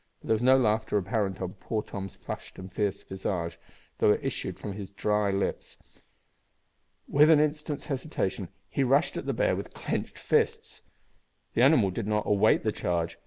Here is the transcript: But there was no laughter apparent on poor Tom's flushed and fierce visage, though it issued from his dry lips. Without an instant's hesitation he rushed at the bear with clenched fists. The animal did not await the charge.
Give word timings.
But 0.19 0.29
there 0.29 0.33
was 0.33 0.41
no 0.41 0.57
laughter 0.57 0.97
apparent 0.97 1.39
on 1.43 1.53
poor 1.59 1.83
Tom's 1.83 2.15
flushed 2.15 2.57
and 2.57 2.73
fierce 2.73 3.03
visage, 3.03 3.59
though 3.99 4.09
it 4.13 4.21
issued 4.23 4.57
from 4.57 4.73
his 4.73 4.89
dry 4.89 5.29
lips. 5.29 5.77
Without 7.07 7.33
an 7.33 7.39
instant's 7.39 7.85
hesitation 7.85 8.49
he 8.67 8.83
rushed 8.83 9.15
at 9.15 9.27
the 9.27 9.31
bear 9.33 9.55
with 9.55 9.75
clenched 9.75 10.17
fists. 10.17 10.81
The 11.53 11.61
animal 11.61 11.91
did 11.91 12.07
not 12.07 12.25
await 12.25 12.63
the 12.63 12.71
charge. 12.71 13.19